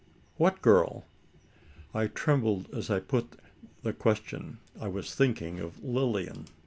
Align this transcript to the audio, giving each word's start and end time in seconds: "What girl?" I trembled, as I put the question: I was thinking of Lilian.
"What 0.37 0.63
girl?" 0.63 1.05
I 1.93 2.07
trembled, 2.07 2.73
as 2.73 2.89
I 2.89 2.99
put 2.99 3.39
the 3.83 3.93
question: 3.93 4.57
I 4.79 4.87
was 4.87 5.13
thinking 5.13 5.59
of 5.59 5.83
Lilian. 5.83 6.45